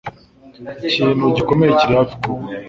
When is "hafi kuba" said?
1.99-2.43